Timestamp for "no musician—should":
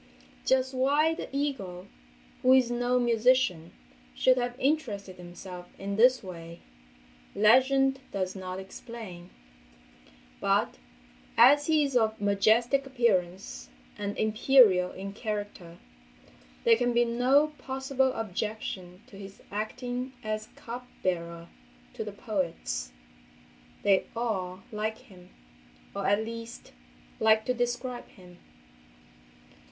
2.71-4.35